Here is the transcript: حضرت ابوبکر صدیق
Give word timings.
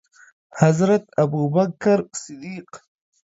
حضرت 0.61 1.03
ابوبکر 1.23 1.99
صدیق 2.21 2.69